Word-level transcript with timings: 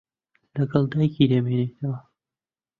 لەگەڵ 0.57 0.83
دایکی 0.91 1.29
دەمێنێتەوە. 1.31 1.97